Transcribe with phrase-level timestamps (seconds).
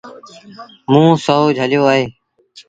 [0.91, 2.03] موݩ سهو جھليو اهي۔